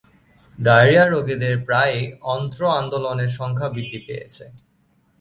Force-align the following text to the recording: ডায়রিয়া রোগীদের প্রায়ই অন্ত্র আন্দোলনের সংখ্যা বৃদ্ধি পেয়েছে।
ডায়রিয়া 0.59 1.05
রোগীদের 1.05 1.55
প্রায়ই 1.65 2.03
অন্ত্র 2.33 2.61
আন্দোলনের 2.79 3.31
সংখ্যা 3.39 3.67
বৃদ্ধি 3.69 3.99
পেয়েছে। 4.07 4.43